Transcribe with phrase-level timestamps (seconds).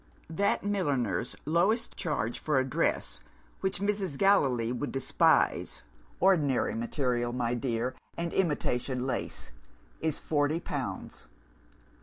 [0.31, 3.21] That milliner's lowest charge for a dress
[3.59, 4.17] which Mrs.
[4.17, 5.83] Gallilee would despise
[6.19, 9.51] ordinary material, my dear, and imitation lace
[9.99, 11.27] is forty pounds.